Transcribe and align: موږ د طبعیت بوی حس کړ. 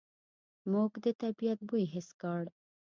موږ 0.71 0.91
د 1.03 1.05
طبعیت 1.21 1.59
بوی 1.67 1.83
حس 1.93 2.07
کړ. 2.21 2.41